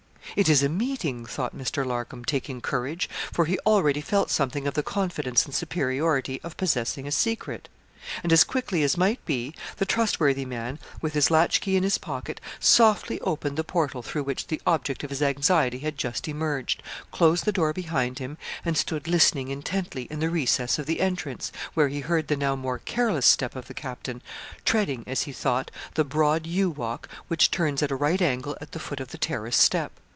It 0.37 0.47
is 0.47 0.63
a 0.63 0.69
meeting, 0.69 1.25
thought 1.25 1.53
Mr. 1.53 1.85
Larcom, 1.85 2.23
taking 2.23 2.61
courage, 2.61 3.09
for 3.33 3.43
he 3.43 3.59
already 3.65 3.99
felt 3.99 4.31
something 4.31 4.65
of 4.65 4.75
the 4.75 4.81
confidence 4.83 5.43
and 5.45 5.53
superiority 5.53 6.39
of 6.41 6.55
possessing 6.55 7.05
a 7.05 7.11
secret; 7.11 7.67
and 8.23 8.31
as 8.31 8.45
quickly 8.45 8.81
as 8.81 8.95
might 8.95 9.23
be, 9.25 9.53
the 9.75 9.85
trustworthy 9.85 10.45
man, 10.45 10.79
with 11.01 11.15
his 11.15 11.31
latch 11.31 11.59
key 11.59 11.75
in 11.75 11.83
his 11.83 11.97
pocket, 11.97 12.39
softly 12.61 13.19
opened 13.19 13.57
the 13.57 13.63
portal 13.65 14.01
through 14.01 14.23
which 14.23 14.47
the 14.47 14.61
object 14.65 15.03
of 15.03 15.09
his 15.09 15.21
anxiety 15.21 15.79
had 15.79 15.97
just 15.97 16.29
emerged, 16.29 16.81
closed 17.11 17.43
the 17.43 17.51
door 17.51 17.73
behind 17.73 18.19
him, 18.19 18.37
and 18.63 18.77
stood 18.77 19.09
listening 19.09 19.49
intently 19.49 20.03
in 20.03 20.19
the 20.21 20.29
recess 20.29 20.79
of 20.79 20.85
the 20.85 21.01
entrance, 21.01 21.51
where 21.73 21.89
he 21.89 21.99
heard 21.99 22.29
the 22.29 22.37
now 22.37 22.55
more 22.55 22.79
careless 22.79 23.25
step 23.25 23.53
of 23.53 23.67
the 23.67 23.73
captain, 23.73 24.21
treading, 24.63 25.03
as 25.07 25.23
he 25.23 25.33
thought, 25.33 25.69
the 25.95 26.05
broad 26.05 26.47
yew 26.47 26.69
walk, 26.69 27.09
which 27.27 27.51
turns 27.51 27.83
at 27.83 27.91
a 27.91 27.95
right 27.97 28.21
angle 28.21 28.55
at 28.61 28.71
the 28.71 28.79
foot 28.79 29.01
of 29.01 29.09
the 29.09 29.17
terrace 29.17 29.57
step. 29.57 29.91